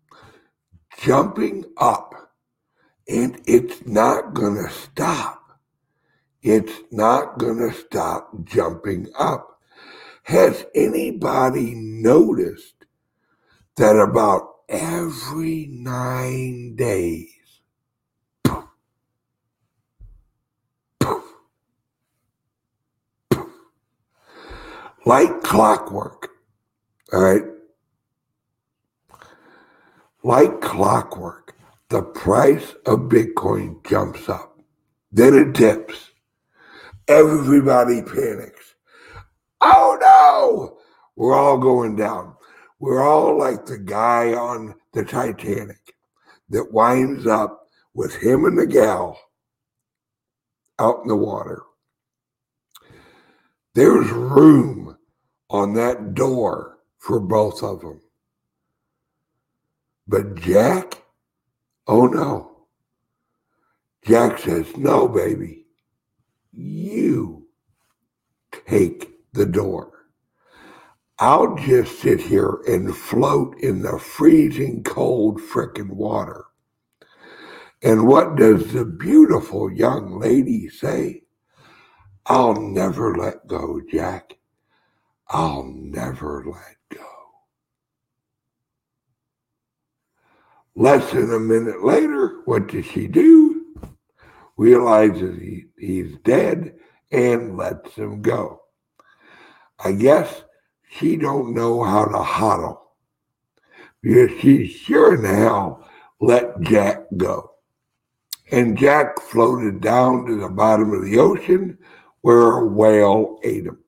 jumping 1.00 1.64
up 1.76 2.14
and 3.08 3.40
it's 3.46 3.84
not 3.84 4.32
going 4.32 4.54
to 4.54 4.70
stop. 4.70 5.35
It's 6.48 6.80
not 6.92 7.40
going 7.40 7.58
to 7.58 7.76
stop 7.76 8.44
jumping 8.44 9.08
up. 9.18 9.58
Has 10.22 10.64
anybody 10.76 11.74
noticed 11.74 12.84
that 13.76 13.96
about 13.96 14.42
every 14.68 15.66
nine 15.68 16.76
days, 16.76 17.32
poof, 18.44 18.62
poof, 21.00 21.24
poof, 23.28 23.50
like 25.04 25.42
clockwork, 25.42 26.28
all 27.12 27.22
right? 27.22 27.42
Like 30.22 30.60
clockwork, 30.60 31.56
the 31.88 32.02
price 32.02 32.76
of 32.86 33.08
Bitcoin 33.08 33.84
jumps 33.84 34.28
up. 34.28 34.60
Then 35.10 35.34
it 35.34 35.52
dips. 35.52 36.12
Everybody 37.08 38.02
panics. 38.02 38.74
Oh 39.60 39.96
no! 40.00 40.78
We're 41.14 41.34
all 41.34 41.58
going 41.58 41.96
down. 41.96 42.34
We're 42.78 43.02
all 43.02 43.38
like 43.38 43.66
the 43.66 43.78
guy 43.78 44.34
on 44.34 44.74
the 44.92 45.04
Titanic 45.04 45.94
that 46.50 46.72
winds 46.72 47.26
up 47.26 47.68
with 47.94 48.14
him 48.16 48.44
and 48.44 48.58
the 48.58 48.66
gal 48.66 49.18
out 50.78 51.00
in 51.02 51.08
the 51.08 51.16
water. 51.16 51.62
There's 53.74 54.10
room 54.10 54.96
on 55.48 55.74
that 55.74 56.14
door 56.14 56.78
for 56.98 57.20
both 57.20 57.62
of 57.62 57.80
them. 57.80 58.00
But 60.08 60.34
Jack, 60.36 61.02
oh 61.86 62.06
no. 62.06 62.52
Jack 64.04 64.38
says, 64.38 64.76
no, 64.76 65.08
baby, 65.08 65.65
you 66.56 67.46
take 68.66 69.10
the 69.32 69.46
door. 69.46 69.92
I'll 71.18 71.56
just 71.56 72.00
sit 72.00 72.20
here 72.20 72.60
and 72.66 72.94
float 72.94 73.56
in 73.60 73.82
the 73.82 73.98
freezing 73.98 74.82
cold 74.82 75.40
frickin' 75.40 75.90
water. 75.90 76.44
And 77.82 78.06
what 78.06 78.36
does 78.36 78.72
the 78.72 78.84
beautiful 78.84 79.70
young 79.70 80.18
lady 80.18 80.68
say? 80.68 81.22
I'll 82.26 82.60
never 82.60 83.16
let 83.16 83.46
go, 83.46 83.80
Jack. 83.90 84.36
I'll 85.28 85.64
never 85.64 86.44
let 86.46 86.98
go. 86.98 87.06
Less 90.74 91.12
than 91.12 91.32
a 91.32 91.38
minute 91.38 91.84
later, 91.84 92.42
what 92.44 92.68
does 92.68 92.86
she 92.86 93.06
do? 93.06 93.45
Realizes 94.56 95.38
he, 95.38 95.66
he's 95.78 96.16
dead 96.24 96.74
and 97.10 97.56
lets 97.56 97.94
him 97.94 98.22
go. 98.22 98.62
I 99.78 99.92
guess 99.92 100.44
she 100.88 101.16
don't 101.16 101.54
know 101.54 101.82
how 101.82 102.06
to 102.06 102.18
hodl 102.18 102.78
because 104.02 104.40
she 104.40 104.66
sure 104.66 105.16
now 105.16 105.84
let 106.20 106.60
Jack 106.60 107.04
go. 107.16 107.50
And 108.50 108.78
Jack 108.78 109.20
floated 109.20 109.80
down 109.80 110.26
to 110.26 110.36
the 110.40 110.48
bottom 110.48 110.92
of 110.92 111.04
the 111.04 111.18
ocean 111.18 111.78
where 112.20 112.58
a 112.58 112.66
whale 112.66 113.38
ate 113.42 113.66
him. 113.66 113.78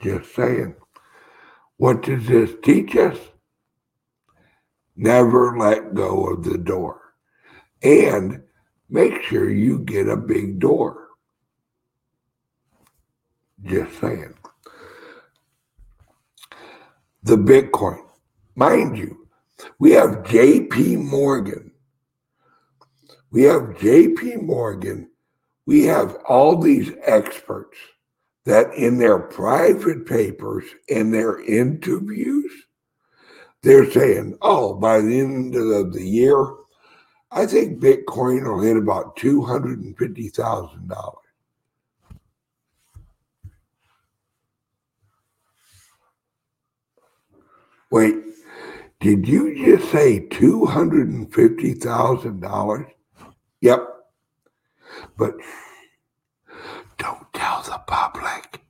Just 0.00 0.34
saying. 0.34 0.76
What 1.78 2.02
does 2.02 2.26
this 2.26 2.52
teach 2.62 2.94
us? 2.96 3.18
Never 4.94 5.58
let 5.58 5.94
go 5.94 6.26
of 6.26 6.44
the 6.44 6.58
door. 6.58 7.05
And 7.86 8.42
make 8.88 9.22
sure 9.22 9.48
you 9.48 9.78
get 9.78 10.08
a 10.08 10.16
big 10.16 10.58
door. 10.58 11.06
Just 13.62 14.00
saying. 14.00 14.34
The 17.22 17.36
Bitcoin. 17.36 18.00
Mind 18.56 18.98
you, 18.98 19.28
we 19.78 19.92
have 19.92 20.24
JP 20.24 21.04
Morgan. 21.04 21.70
We 23.30 23.44
have 23.44 23.76
JP 23.78 24.42
Morgan. 24.42 25.08
We 25.64 25.84
have 25.84 26.16
all 26.28 26.58
these 26.58 26.92
experts 27.04 27.78
that 28.46 28.74
in 28.74 28.98
their 28.98 29.20
private 29.20 30.06
papers 30.06 30.64
and 30.88 31.14
their 31.14 31.40
interviews 31.40 32.50
they're 33.62 33.90
saying, 33.90 34.38
oh, 34.42 34.74
by 34.74 35.00
the 35.00 35.18
end 35.18 35.56
of 35.56 35.92
the 35.92 36.04
year, 36.04 36.46
I 37.36 37.44
think 37.44 37.80
Bitcoin 37.80 38.44
will 38.44 38.62
hit 38.62 38.78
about 38.78 39.16
$250,000. 39.16 41.14
Wait, 47.90 48.14
did 49.00 49.28
you 49.28 49.54
just 49.54 49.92
say 49.92 50.20
$250,000? 50.28 52.90
Yep. 53.60 53.86
But 55.18 55.34
don't 56.96 57.30
tell 57.34 57.60
the 57.60 57.78
public. 57.86 58.62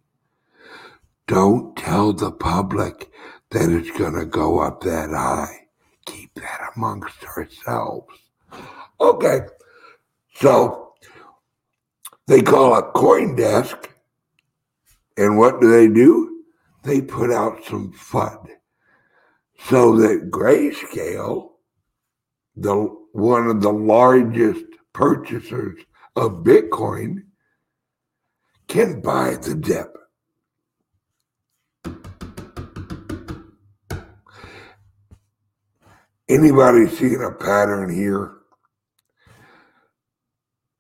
Don't 1.29 1.77
tell 1.77 2.13
the 2.13 2.33
public 2.33 3.13
that 3.51 3.71
it's 3.71 3.97
going 3.97 4.15
to 4.15 4.27
go 4.27 4.59
up 4.59 4.81
that 4.81 5.11
high. 5.11 5.69
Keep 6.05 6.35
that 6.35 6.73
amongst 6.75 7.23
ourselves. 7.25 8.26
Okay, 9.01 9.41
so 10.35 10.95
they 12.27 12.41
call 12.41 12.79
it 12.79 12.95
CoinDesk, 12.95 13.87
and 15.17 15.39
what 15.39 15.61
do 15.61 15.71
they 15.71 15.89
do? 15.89 16.45
They 16.83 17.01
put 17.01 17.31
out 17.31 17.65
some 17.65 17.93
FUD 17.93 18.49
so 19.59 19.97
that 19.97 20.31
Grayscale, 20.31 21.51
the 22.55 22.75
one 23.13 23.49
of 23.49 23.61
the 23.61 23.73
largest 23.73 24.65
purchasers 24.93 25.81
of 26.15 26.45
Bitcoin, 26.45 27.25
can 28.69 29.01
buy 29.01 29.37
the 29.37 29.55
dip. 29.55 29.97
Anybody 36.29 36.89
seeing 36.89 37.23
a 37.23 37.31
pattern 37.31 37.95
here? 37.95 38.36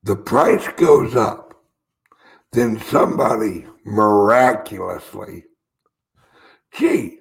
The 0.06 0.14
price 0.14 0.68
goes 0.76 1.16
up, 1.16 1.52
then 2.52 2.80
somebody 2.80 3.66
miraculously, 3.84 5.46
gee, 6.72 7.18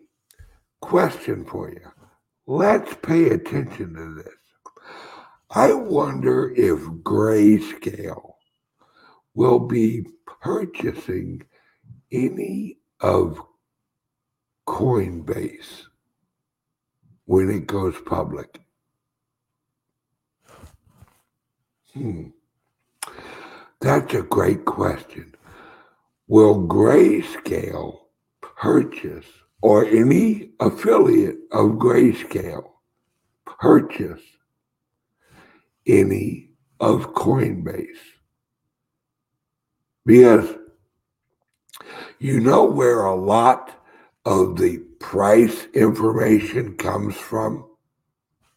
question 0.81 1.45
for 1.45 1.71
you. 1.71 1.81
Let's 2.45 2.93
pay 3.01 3.29
attention 3.29 3.95
to 3.95 4.21
this. 4.21 4.35
I 5.49 5.73
wonder 5.73 6.53
if 6.55 6.79
Grayscale 7.01 8.33
will 9.33 9.61
be 9.61 10.05
purchasing 10.43 11.41
any 12.11 12.77
of 12.99 13.41
Coinbase 14.67 15.85
when 17.25 17.49
it 17.49 17.65
goes 17.65 17.95
public? 18.05 18.61
Hmm. 21.91 22.27
That's 23.85 24.15
a 24.15 24.23
great 24.23 24.65
question. 24.65 25.35
Will 26.27 26.67
Grayscale 26.67 27.99
purchase 28.41 29.27
or 29.61 29.85
any 29.85 30.53
affiliate 30.59 31.37
of 31.51 31.73
Grayscale 31.73 32.63
purchase 33.45 34.23
any 35.85 36.49
of 36.79 37.13
Coinbase? 37.13 37.85
Because 40.03 40.55
you 42.17 42.39
know 42.39 42.63
where 42.63 43.05
a 43.05 43.15
lot 43.15 43.69
of 44.25 44.57
the 44.57 44.79
price 44.99 45.67
information 45.75 46.75
comes 46.75 47.15
from? 47.15 47.69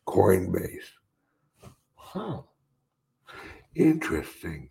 Coinbase. 0.07 0.89
Huh. 1.97 2.41
Interesting. 3.75 4.71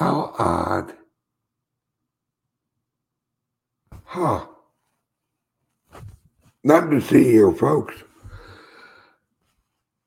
How 0.00 0.34
odd. 0.38 0.94
Huh. 4.02 4.46
Not 6.64 6.90
to 6.90 7.02
see 7.02 7.24
here, 7.24 7.52
folks. 7.52 7.96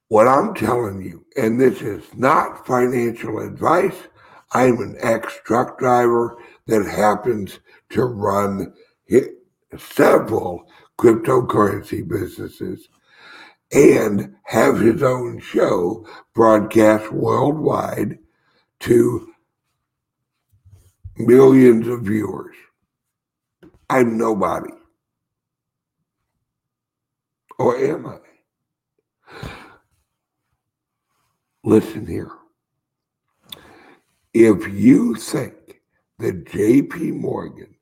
What 0.08 0.28
I'm 0.28 0.56
telling 0.56 1.04
you, 1.04 1.28
and 1.38 1.62
this 1.62 1.84
is 1.84 2.02
not 2.16 2.66
financial 2.66 3.38
advice, 3.38 4.08
I'm 4.52 4.80
an 4.80 4.98
ex 5.00 5.40
truck 5.46 5.78
driver 5.78 6.38
that 6.66 6.88
happens 6.88 7.60
to 7.92 8.06
run 8.06 8.74
several 9.78 10.68
cryptocurrency 10.98 12.08
businesses 12.08 12.90
and 13.72 14.34
have 14.46 14.80
his 14.80 15.04
own 15.04 15.40
show 15.40 16.08
broadcast 16.34 17.14
worldwide 17.14 18.18
to 18.80 19.33
millions 21.18 21.88
of 21.88 22.02
viewers. 22.02 22.56
I'm 23.90 24.18
nobody. 24.18 24.74
Or 27.60 27.78
am 27.78 28.08
I? 28.08 28.18
Listen 31.64 32.06
here. 32.06 32.32
If 34.34 34.68
you 34.68 35.16
think 35.16 35.82
that 36.20 36.46
JP 36.46 37.14
Morgan 37.20 37.76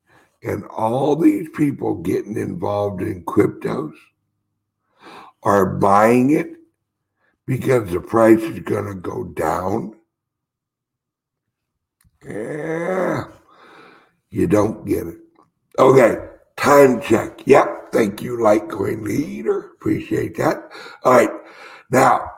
and 0.43 0.65
all 0.65 1.15
these 1.15 1.47
people 1.55 1.95
getting 1.95 2.37
involved 2.37 3.01
in 3.01 3.23
cryptos 3.23 3.93
are 5.43 5.65
buying 5.65 6.31
it 6.31 6.47
because 7.45 7.89
the 7.91 8.01
price 8.01 8.41
is 8.41 8.59
going 8.59 8.85
to 8.85 8.95
go 8.95 9.23
down, 9.23 9.95
yeah, 12.25 13.25
you 14.29 14.47
don't 14.47 14.85
get 14.85 15.07
it. 15.07 15.17
Okay, 15.79 16.29
time 16.57 17.01
check. 17.01 17.41
Yep, 17.45 17.91
thank 17.91 18.21
you, 18.21 18.37
Litecoin 18.37 19.03
leader. 19.03 19.71
Appreciate 19.73 20.37
that. 20.37 20.71
All 21.03 21.13
right, 21.13 21.31
now 21.91 22.31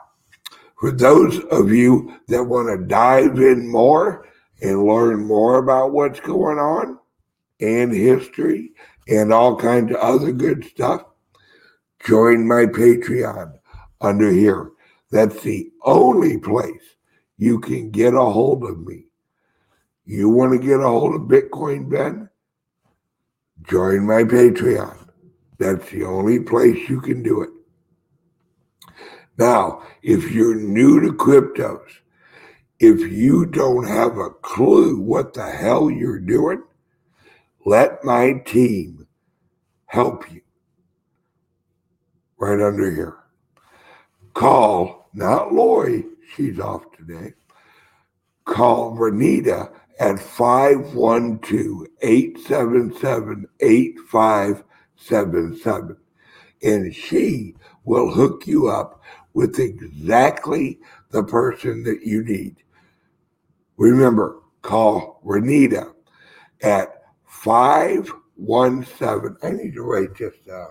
for 0.84 0.90
those 0.90 1.38
of 1.44 1.72
you 1.72 2.14
that 2.28 2.44
want 2.44 2.68
to 2.68 2.86
dive 2.86 3.38
in 3.38 3.70
more 3.70 4.28
and 4.60 4.84
learn 4.84 5.24
more 5.24 5.56
about 5.56 5.92
what's 5.92 6.20
going 6.20 6.58
on 6.58 6.98
and 7.58 7.90
history 7.90 8.72
and 9.08 9.32
all 9.32 9.56
kinds 9.56 9.92
of 9.92 9.96
other 9.96 10.30
good 10.30 10.62
stuff, 10.64 11.04
join 12.04 12.46
my 12.46 12.66
Patreon 12.66 13.54
under 14.02 14.30
here. 14.30 14.72
That's 15.10 15.40
the 15.42 15.70
only 15.84 16.36
place 16.36 16.96
you 17.38 17.60
can 17.60 17.90
get 17.90 18.12
a 18.12 18.20
hold 18.20 18.64
of 18.64 18.86
me. 18.86 19.06
You 20.06 20.28
want 20.28 20.52
to 20.52 20.66
get 20.66 20.80
a 20.80 20.88
hold 20.88 21.14
of 21.14 21.22
Bitcoin 21.22 21.88
Ben? 21.90 22.28
Join 23.62 24.06
my 24.06 24.24
Patreon. 24.24 25.08
That's 25.58 25.90
the 25.90 26.04
only 26.04 26.40
place 26.40 26.88
you 26.88 27.00
can 27.00 27.22
do 27.22 27.42
it. 27.42 27.50
Now, 29.38 29.82
if 30.02 30.30
you're 30.30 30.54
new 30.54 31.00
to 31.00 31.12
cryptos, 31.12 31.88
if 32.78 33.00
you 33.10 33.46
don't 33.46 33.86
have 33.86 34.18
a 34.18 34.30
clue 34.30 35.00
what 35.00 35.34
the 35.34 35.50
hell 35.50 35.90
you're 35.90 36.20
doing, 36.20 36.62
let 37.64 38.04
my 38.04 38.34
team 38.44 39.06
help 39.86 40.30
you 40.30 40.42
right 42.38 42.60
under 42.60 42.90
here. 42.94 43.16
Call, 44.34 45.08
not 45.14 45.54
Lori, 45.54 46.04
she's 46.34 46.60
off 46.60 46.84
today. 46.96 47.32
Call 48.44 48.96
Renita 48.96 49.72
at 49.98 50.18
512 50.18 51.86
877 52.02 53.46
8577. 53.60 55.96
And 56.62 56.94
she 56.94 57.54
will 57.84 58.10
hook 58.10 58.46
you 58.46 58.68
up 58.68 59.02
with 59.34 59.58
exactly 59.58 60.78
the 61.10 61.24
person 61.24 61.82
that 61.84 62.00
you 62.04 62.24
need. 62.24 62.56
Remember, 63.76 64.40
call 64.62 65.20
Renita 65.24 65.92
at 66.62 67.02
517. 67.26 69.36
I 69.42 69.50
need 69.50 69.74
to 69.74 69.82
write 69.82 70.16
this 70.16 70.34
down. 70.46 70.70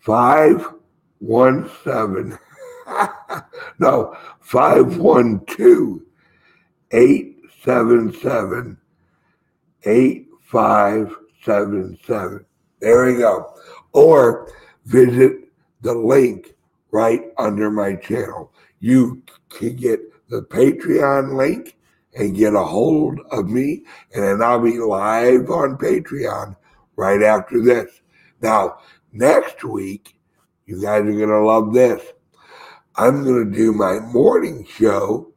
517. 0.00 2.38
no, 3.78 4.14
512 4.40 6.00
877 7.64 8.76
8577. 9.84 12.44
There 12.80 13.06
we 13.06 13.18
go. 13.18 13.54
Or 13.92 14.52
visit 14.84 15.48
the 15.80 15.94
link 15.94 16.54
right 16.90 17.22
under 17.38 17.70
my 17.70 17.94
channel. 17.96 18.52
You 18.80 19.22
can 19.48 19.76
get 19.76 20.00
the 20.28 20.42
Patreon 20.42 21.36
link 21.36 21.76
and 22.14 22.36
get 22.36 22.54
a 22.54 22.64
hold 22.64 23.20
of 23.30 23.46
me, 23.46 23.84
and 24.14 24.24
then 24.24 24.42
I'll 24.42 24.60
be 24.60 24.78
live 24.78 25.50
on 25.50 25.76
Patreon 25.76 26.56
right 26.96 27.22
after 27.22 27.62
this. 27.62 28.00
Now, 28.40 28.78
next 29.12 29.62
week, 29.64 30.18
you 30.66 30.82
guys 30.82 31.02
are 31.02 31.12
going 31.12 31.28
to 31.28 31.44
love 31.44 31.74
this. 31.74 32.02
I'm 32.96 33.24
going 33.24 33.50
to 33.50 33.56
do 33.56 33.72
my 33.72 34.00
morning 34.00 34.66
show, 34.68 35.32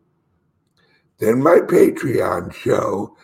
then 1.19 1.43
my 1.43 1.59
Patreon 1.59 2.53
show, 2.53 3.15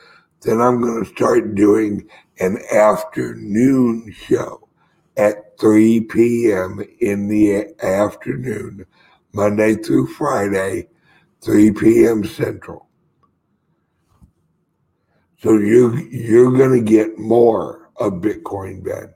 then 0.42 0.62
I'm 0.62 0.82
going 0.82 1.04
to 1.04 1.10
start 1.10 1.56
doing 1.56 2.08
an 2.40 2.60
afternoon 2.72 4.14
show 4.14 4.68
at 5.18 5.58
3 5.60 6.02
p.m. 6.02 6.84
in 7.00 7.30
the 7.30 7.74
afternoon, 7.82 8.86
Monday 9.34 9.76
through 9.76 10.08
Friday, 10.08 10.90
3 11.42 11.72
p.m. 11.72 12.24
Central. 12.26 12.90
So 15.38 15.54
you 15.58 15.96
you're 16.10 16.58
gonna 16.58 16.82
get 16.82 17.20
more 17.20 17.92
of 17.98 18.14
Bitcoin 18.14 18.84
Ben. 18.84 19.14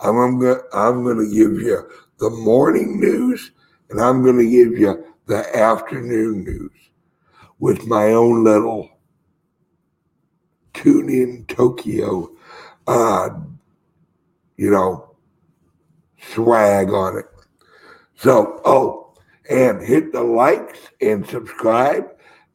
I'm 0.00 0.38
gonna 0.38 0.60
I'm 0.72 1.04
gonna 1.04 1.24
give 1.24 1.60
you 1.60 1.88
the 2.20 2.30
morning 2.30 3.00
news 3.00 3.50
and 3.90 4.00
I'm 4.00 4.24
gonna 4.24 4.44
give 4.44 4.78
you 4.78 5.04
the 5.26 5.56
afternoon 5.56 6.44
news 6.44 6.87
with 7.58 7.86
my 7.86 8.12
own 8.12 8.44
little 8.44 8.88
tune 10.74 11.08
in 11.08 11.44
Tokyo 11.48 12.30
uh 12.86 13.30
you 14.56 14.70
know 14.70 15.16
swag 16.20 16.90
on 16.90 17.18
it. 17.18 17.26
So 18.16 18.60
oh 18.64 19.14
and 19.50 19.82
hit 19.82 20.12
the 20.12 20.22
likes 20.22 20.78
and 21.00 21.26
subscribe 21.26 22.06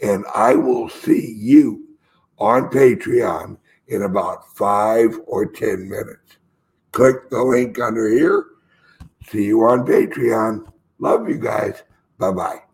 and 0.02 0.26
I 0.36 0.56
will 0.56 0.90
see 0.90 1.34
you 1.40 1.88
on 2.38 2.70
Patreon 2.70 3.58
in 3.88 4.04
about 4.04 4.56
five 4.56 5.18
or 5.26 5.46
10 5.46 5.90
minutes. 5.90 6.38
Click 6.92 7.30
the 7.30 7.42
link 7.42 7.80
under 7.80 8.10
here. 8.10 8.46
See 9.28 9.46
you 9.46 9.64
on 9.64 9.86
Patreon. 9.86 10.72
Love 11.00 11.30
you 11.30 11.38
guys. 11.38 11.84
Bye 12.18 12.32
bye. 12.32 12.73